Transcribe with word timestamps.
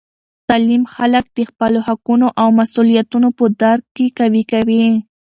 تعلیم 0.47 0.83
خلک 0.93 1.25
د 1.37 1.39
خپلو 1.49 1.79
حقونو 1.87 2.27
او 2.41 2.47
مسؤلیتونو 2.59 3.29
په 3.37 3.45
درک 3.61 3.83
کې 3.95 4.05
قوي 4.19 4.43
کوي. 4.51 4.83